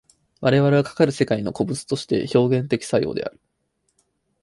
[0.39, 3.39] 我々はかかる世界の個物として表現作用的である。